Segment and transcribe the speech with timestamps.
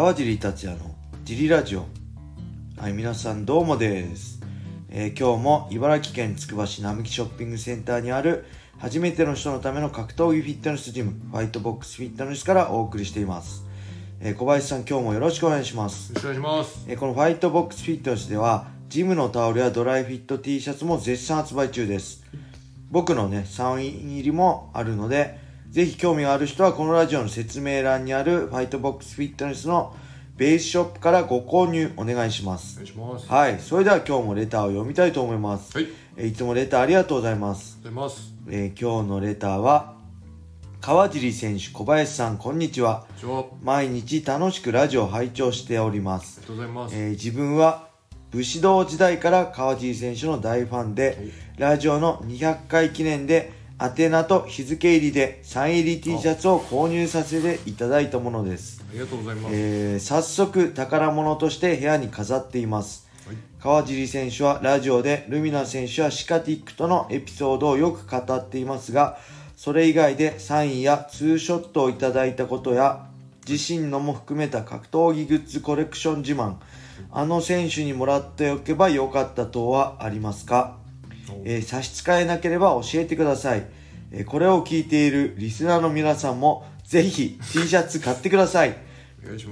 [0.00, 1.84] 川尻達也のジリラジオ。
[2.78, 4.40] はい皆さんどうもです、
[4.88, 8.46] えー今日も茨城県つくば市並木ショッピングセンターにある
[8.78, 13.66] 初めての人のための格闘技フィットネスジムファイトボックスフィットネスからお送りしています、
[14.20, 16.14] えー小林さん今日もよろしくお願いします。
[16.14, 16.86] よろしくお願いします。
[16.88, 22.24] えーこのファイトボックスフィットネスではジムのタオルやドライフィット T シャツも絶賛発売中です。
[22.90, 25.39] 僕のねサイン入りもあるので
[25.70, 29.94] ぜひ興味がある人はこのラジオの説明欄にあるファイトボックスフィットネスの
[30.36, 33.28] ベースショップからご購入お願いしますお願いします。
[33.28, 35.86] はいそれでは今日もレターを読みたいと思います、はい。
[36.16, 38.34] えーいつもレターありがとうございます、がとうございます。
[38.48, 39.94] えー今日のレターは
[40.80, 43.06] 川尻選手小林さんこんにちは
[43.62, 46.96] 毎日楽しくラジオを拝聴しておりますりがとうございます。
[46.96, 47.88] えー自分は
[48.32, 59.54] 武士道時代から川尻選手の大ファンで、ラジオの200回記念で宛名と日付入りでサイン入り T シャツを購入させていただいたものです、ありがとうございます。
[59.54, 63.08] えー早速宝物として部屋に飾っています。
[63.26, 63.36] はい。
[63.58, 69.18] 川尻選手はラジオでルミナ選手やシカティックとのエピソードをよく語っていますが
[69.56, 73.06] それ以外でサインやツーショットをいただいたことや
[73.46, 76.56] 自身のも含めた格闘技グッズコレクション自慢
[77.10, 80.76] あの選手にもらっておけばよかった等はありますか、
[81.44, 83.66] えー差し支えなければ教えてください、
[84.12, 88.76] えーこれを聞いているリスナーの皆さんもぜひ T シャツ買ってください。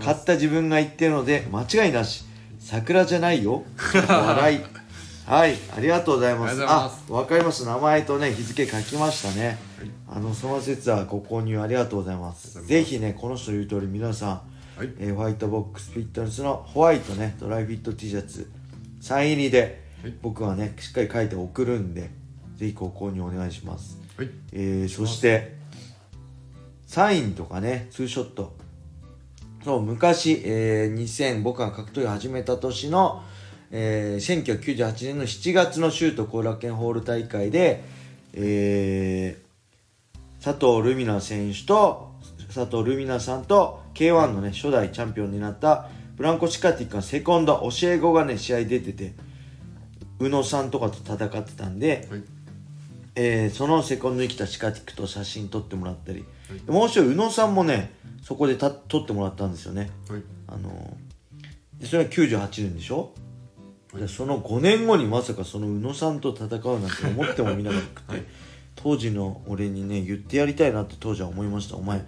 [0.03, 2.25] 買った自分が言ってるので間違いなし。
[2.59, 3.65] 桜じゃないよ。
[4.09, 4.61] 笑い。
[5.27, 5.57] はい。
[5.77, 6.65] ありがとうございます。
[6.67, 9.59] あわかります名前とね日付書きましたね、
[10.09, 12.59] あのその説はご購入ありがとうございます。
[12.59, 12.91] ありがとうございます。
[12.91, 14.89] ぜひねこの人言う通り皆さん、はい。
[14.99, 18.51] えーホワイトボックスフィットネスのホワイトねドライフィット T シャツ
[19.01, 20.15] サイン入りで、はい。
[20.23, 22.11] 僕はねしっかり書いて送るんで
[22.59, 24.31] ぜひご購入お願いしますはい。
[24.53, 25.57] えーそして
[26.87, 28.57] サインとかねツーショット
[29.65, 33.23] そう昔、えー2000僕が格闘技を始めた年の、
[33.71, 37.85] えー1998年の7月の州都後楽園ホール大会で、
[38.35, 39.49] えー
[40.45, 42.13] 佐藤ルミナ選手と
[42.55, 49.15] 佐藤ルミナさんと K1 のね初代チャンピオンになったブランコ・シカティックのセコンド教え子がね試合出てて
[50.21, 52.23] 宇野さんとかと戦ってたんで、はい。
[53.21, 56.25] えーそのセコンドに来たシカティックと写真撮ってもらったり、
[56.69, 57.93] もう一人宇野さんもね
[58.23, 59.91] そこでた撮ってもらったんですよね。
[60.09, 60.23] はい。
[60.47, 60.97] あの
[61.85, 63.13] それは98年でしょ、
[63.93, 68.27] でその5年後にまさかその宇野さんと戦うなんて思ってもみなかったくて、
[68.77, 71.75] 当時の俺にね言ってやりたいなって当時は思いました。
[71.75, 72.07] お前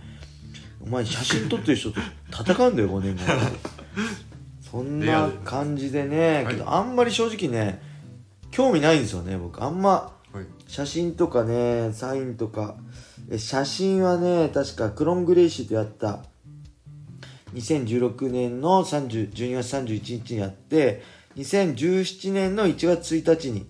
[0.81, 2.01] お前写真撮ってる人と
[2.31, 3.23] 戦うんだよ5年後。
[4.71, 6.55] そんな感じでね、はい。
[6.55, 7.83] けどあんまり正直ね
[8.53, 9.61] 興味ないんですよね僕。
[9.61, 10.47] あんまはい。
[10.67, 12.77] 写真とかねサインとか
[13.31, 16.25] え写真はね確かクロン・グレイシーとやった
[17.55, 21.03] 2016年の30 12月31日にやって
[21.37, 23.67] 2017年の1月1日に、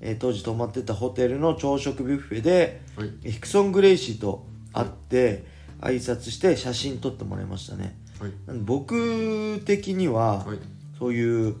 [0.00, 3.10] えー当時泊まってたホテルの朝食ビュッフェで、はい。
[3.24, 5.44] えヒクソン・グレイシーと会って
[5.80, 8.32] 挨拶して写真撮ってもらいましたねはい。
[8.62, 10.58] 僕的には、はい。
[10.98, 11.56] そういう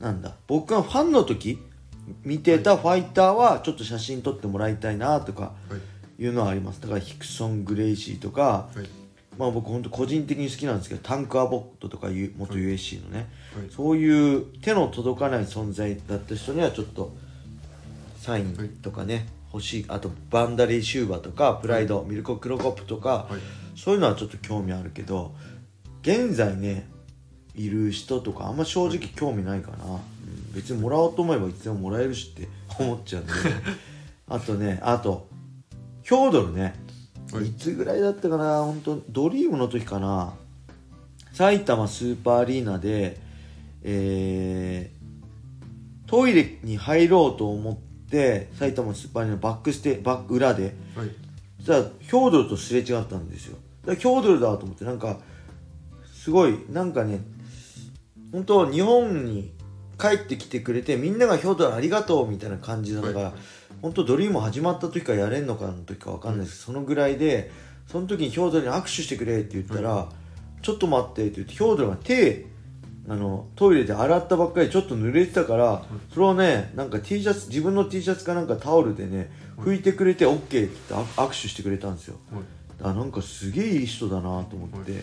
[0.00, 1.58] なんだ僕がファンの時
[2.24, 6.22] 見てたファイターはちょっと写真撮ってもらいたいなとかはい。
[6.22, 8.88] いうのはありますだからヒクソン・グレイシーとか、はい。
[9.36, 13.70] まあ僕本当個人的に好きなんですけどタンク・アボットとかいう元 USC のね、はい。
[13.70, 17.12] そういう手の届かない存在だった人にはちょっと
[18.18, 23.64] サインとかね、欲しいあとバンダリー・シューバーとかプライド、ミルコ・クロコップとか、はい。
[23.76, 25.34] そういうのはちょっと興味あるけど
[26.02, 26.88] 現在ね
[27.54, 30.13] いる人とかあんま正直興味ないかな、うん
[30.54, 32.48] 別にもらおうと思えばいつでももらえるしって
[32.78, 33.32] 思っちゃうんで。
[34.28, 35.28] あとねあと
[36.02, 36.74] ヒョードルね、
[37.32, 37.48] はい。
[37.48, 38.62] い、つぐらいだったかな？
[38.62, 40.34] 本当ドリームの時かな。
[41.32, 43.18] 埼玉スーパーアリーナで
[43.82, 47.76] えートイレに入ろうと思っ
[48.08, 50.74] て埼玉スーパーアリーナのバックステバック裏で。
[50.94, 51.10] はい。
[51.58, 53.56] そしたらヒョードルとすれ違ったんですよ。
[53.82, 55.18] だからヒョードルだと思ってなんか
[56.12, 57.20] すごいなんかね
[58.32, 59.52] 本当日本に
[59.98, 63.32] 帰ってきてくれてみんながヒョードルありがとうみたいな感じだから、はい。
[63.82, 66.66] 本当ドリーム始まった時からやれんのかの時かわかんないです。
[66.66, 67.50] けど、そのぐらいで
[67.86, 70.08] その時にヒョードルに握手してくれって言ったら、
[70.62, 72.46] ちょっと待ってって言ってヒョードルが手
[73.06, 82.16] あのトイレで洗ったばっかりちょっと濡れてたから、それをねなんか T シャツ自分の T シャツかなんかタオルでね拭いてくれて OK って言ってあ握手してくれたんですよ。
[82.32, 82.42] はい。
[82.82, 85.02] あなんかすげえいい人だなと思って、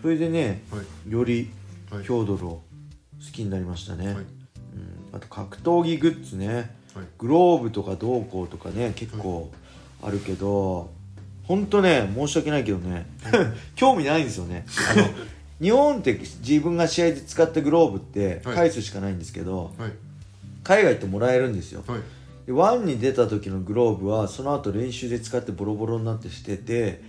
[0.00, 0.78] それでねは
[1.08, 1.12] い。
[1.12, 1.50] より
[1.90, 2.02] はい。
[2.04, 2.62] ヒョードルを
[3.24, 4.16] 好きになりましたね、はい。
[4.16, 4.26] うん、
[5.12, 6.74] あと格闘技グッズね。
[6.94, 7.04] はい。
[7.18, 9.50] グローブとかどうこうとかね結構
[10.02, 10.90] あるけど、
[11.44, 13.06] ほんとね申し訳ないけどね
[13.76, 14.64] 興味ないんですよね。
[14.90, 15.08] あの
[15.60, 18.54] 日本って自分が試合で使ったグローブってはい。
[18.56, 19.92] 返すしかないんですけど、はい。
[20.64, 21.84] 海外ってもらえるんですよ。
[21.86, 22.00] はい。
[22.46, 27.02] で ONE に出た時のグローブはその後練習で使ってボロボロになって捨てて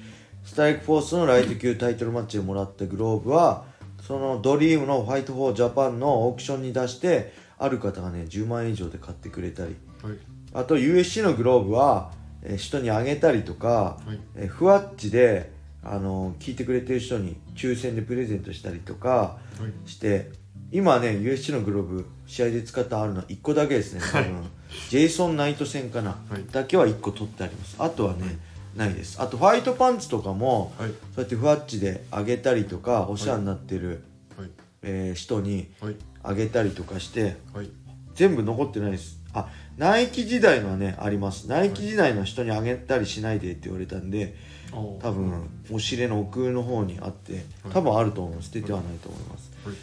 [0.44, 3.66] Strikeforce のライト級タイトルマッチでもらったグローブは
[4.07, 9.75] その DREAM の Fight for Japan のオークションに出してある方がね10万円以上で買ってくれたり。
[10.03, 10.18] はい。
[10.53, 12.12] あと USC のグローブは、
[12.44, 14.19] えー人にあげたりとか、はい。
[14.36, 15.51] えーふわっちで、
[15.83, 19.38] あのー聞いてくれてる人に抽選でプレゼントしたりとかは
[19.86, 19.89] い。
[19.89, 20.31] して
[20.71, 24.50] 今ね USC のグローブ試合で使ったあるのは1個だけですね多分、
[24.89, 26.45] ジェイソン・ナイト戦かな、はい。
[26.51, 27.75] だけは1個取ってあります。
[27.77, 28.39] あとはね、
[28.75, 29.21] ないです。
[29.21, 30.89] あとファイトパンツとかも、はい。
[30.89, 34.03] そうやってふわっちであげたりとかお世話になってる、
[34.38, 34.50] はい。
[34.83, 35.95] えー人にはい。
[36.23, 37.69] あげたりとかしてはい。
[38.13, 39.19] 全部残ってないです。
[39.33, 41.47] あナイキ時代のはねあります。
[41.47, 44.35] ナイキ時代の人にあげたりしないでって言われたんで
[44.71, 48.41] 多多分押し入れの奥の方にあって多分あると思う。
[48.41, 49.51] 捨ててはないと思います。
[49.65, 49.75] はい。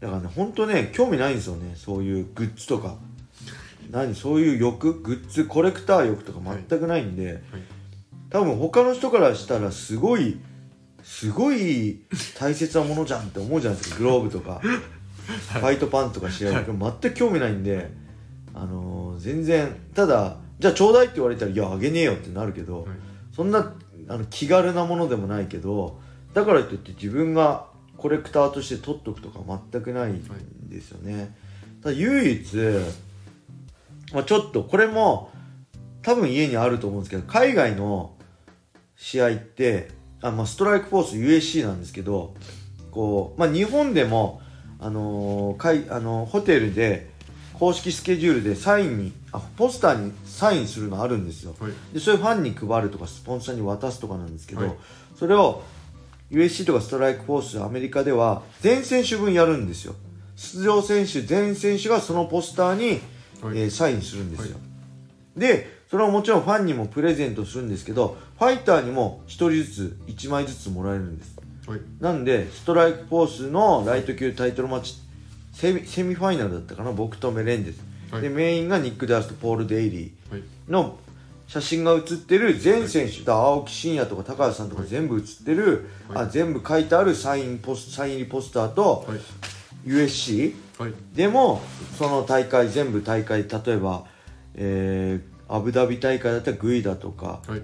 [0.00, 1.74] だからね本当ね興味ないんですよね。
[1.76, 2.96] そういうグッズとか。
[3.90, 4.14] 何？
[4.14, 4.94] そういう欲？
[5.00, 5.44] グッズ？
[5.44, 7.42] コレクター欲とか全くないんで、はい
[8.32, 10.40] 多分他の人からしたらすごい
[11.02, 12.00] すごい
[12.38, 17.90] 大切なものじゃんって思うじゃないですかグローブとか、ファイトパンとか試合全く興味ないんで、
[18.54, 22.86] あのー全然ただじゃあちょうだいって言われたらいやあげねえよってなるけど、はい。
[23.34, 23.74] そんな
[24.08, 26.00] あの気軽なものでもないけど
[26.34, 29.40] だからといって自分がコレクターとして取っとくとか
[29.72, 30.22] 全くないん
[30.68, 31.36] ですよね、
[31.82, 32.56] ただ唯一、
[34.12, 35.30] まあ、ちょっとこれも
[36.02, 38.14] 多分家にあると思うんですけど海外の
[38.96, 39.90] 試合って
[40.20, 42.34] あ、まあ、ストライクフォース USC なんですけど
[42.90, 44.40] こう、まあ、日本でも、
[44.78, 47.10] あのーかいあのーホテルで
[47.54, 51.54] 公式スケジュールでサインにあポスターにサインするのあるんですよ。
[51.60, 51.72] はい。
[51.94, 54.76] でそれファンに配るとかスポンサーに渡すとかなんですけど、はい。
[55.16, 55.62] それを
[56.30, 59.94] USC とかストライクフォースアメリカでは全選手分やるんですよ。
[60.34, 63.00] 出場選手全選手がそのポスターに、
[63.40, 63.58] はい。
[63.60, 64.58] えーサインするんですよ、
[65.36, 71.38] でそれはもちろんファンにもプレゼントするんですけどファイターにも1人ずつ1枚ずつもらえるんです。
[71.68, 71.80] はい。
[72.00, 74.94] なんでストライクフォースのライト級タイトルマッチ
[75.52, 76.92] セミセミファイナルだったかな？
[76.92, 77.80] 僕とメレンデス、
[78.10, 78.22] はい。
[78.22, 80.32] でメインがニック・ダースとポール・デイリー。
[80.32, 80.42] はい。
[80.66, 80.96] の
[81.46, 86.24] 写真が写ってる全選手、だ青木真也とか高橋さんとか全部写ってる、はい。
[86.24, 89.20] あ全部書いてあるサインポスサイン入りポスターと、はい。
[89.86, 90.94] USC はい。
[91.12, 91.60] でも
[91.98, 94.04] その大会全部大会例えば、
[94.54, 97.62] えーアブダビ大会だったらグイダとか、はい。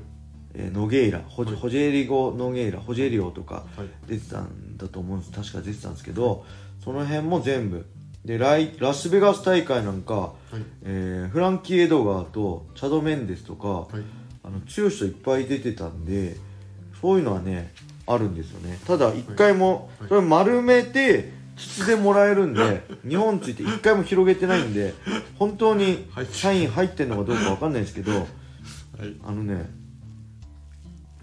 [0.54, 1.60] えーノゲイラホジ,、はい。
[1.60, 3.88] ホジェリゴ・ノゲイラホジェリオとかはい。
[4.06, 5.32] 出てたんだと思うんです。
[5.32, 6.44] 確か出てたんですけど
[6.84, 7.86] その辺も全部。
[8.24, 10.34] でライラスベガス大会なんか、はい。
[10.82, 14.02] えーフランキー・エドガーとチャド・メンデスとか、はい。
[14.44, 16.36] あの強い人いっぱい出てたんで
[17.00, 17.72] そういうのはね
[18.06, 18.78] あるんですよね。
[18.86, 20.08] ただ一回も、はい。
[20.08, 24.94] それ丸めて筒でもらえるんで日本ついて一回も広げてないんで
[25.38, 28.26] 本当にはいサイン入ってんのかどうかわかんないですけどはい。
[29.24, 29.68] あのね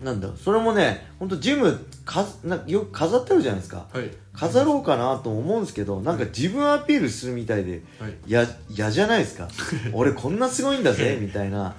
[0.04, 3.88] なんだそれもね本当ジムかなよく飾ってあるじゃないですか。
[3.92, 4.12] はい。
[4.34, 8.14] 飾ろうかなと思うんですけどなんか自分アピールするみたいではい。
[8.28, 9.48] や嫌じゃないですか。
[9.94, 11.76] 俺こんなすごいんだぜみたいな。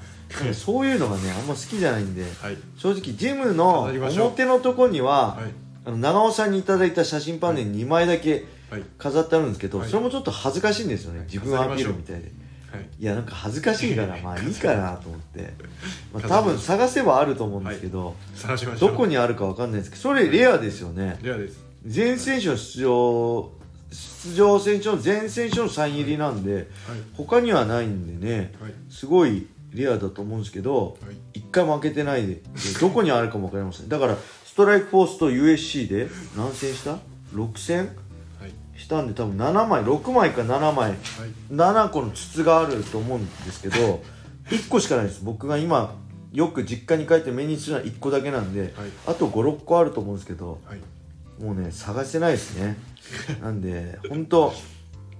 [0.54, 2.56] そういうのがねあんま好きじゃないんではい。
[2.76, 8.82] 正直ジムの表のとこには、はいあの長尾さんにいただいた写真パネル2枚だけはい。
[8.98, 9.88] 飾ってあるんですけど、はい。
[9.88, 12.32] それもちょっと恥ずかしいんですよね、自分アピールみたいで。
[12.72, 12.88] はい。
[12.98, 15.54] いやなんか恥ずかしいから まあいいかなと思って、
[16.12, 21.18] まあ、多分探せばあると思うんですけど、探しましょうどこにあるかわかんないですけどそれレアですよね。
[21.22, 21.60] レアです。
[21.86, 23.52] 全選手の出場
[23.92, 26.66] 出場選手の全選手のサイン入りなんではい。
[27.14, 28.72] 他にはないんでねはい。
[28.90, 31.38] すごいレアだと思うんですけどはい。
[31.38, 32.42] 一回も開けてないでで
[32.80, 33.88] どこにあるかも分かりません。
[33.88, 36.96] だからストライクフォースと USC で何戦した
[37.34, 37.94] ?6 戦？
[38.40, 38.80] はい。
[38.80, 40.74] したんで多分7枚6枚か7枚。
[40.74, 40.98] はい。
[41.52, 44.02] 7個の筒があると思うんですけど
[44.48, 45.22] 1個しかないです。
[45.22, 45.94] 僕が今
[46.32, 48.72] よく実家に帰って目にするのは1個だけなんで、はい。
[49.06, 50.80] あと56個あると思うんですけどはい。
[51.42, 52.78] もうね探せないですね。
[53.42, 54.54] なんで本当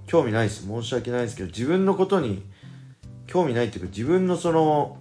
[0.07, 0.65] 興味ないです。
[0.65, 2.41] 申し訳ないですけど自分のことに
[3.27, 4.97] 興味ないっていうか自分のその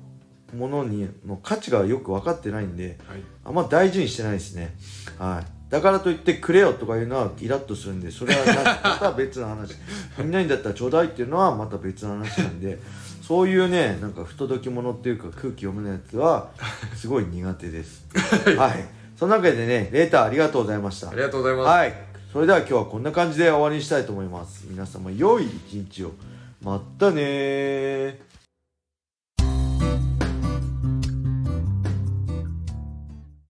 [0.55, 3.21] ものにの価値がよく分かってないんではい。
[3.45, 4.77] あんま大事にしてないですね。
[5.19, 5.71] はい。
[5.71, 9.75] だからといってくれよとかいうのはイラッとするんでそれはなまた別の話。
[10.19, 12.79] みんなにだったらちょうだいっていうのはまた別の話なんで
[13.27, 16.51] そういうねなんか不届き者っていうか空気読めないやつは
[16.95, 18.07] すごい苦手です。
[18.57, 18.85] はい。
[19.17, 21.11] その中でねレーターありがとうございました。
[21.11, 21.67] ありがとうございます。
[21.67, 21.95] はい。
[22.33, 24.67] それでは今日はこんな感じで終わりにしたいと思います。
[24.69, 26.13] 皆様良い一日を。
[26.63, 28.17] またねー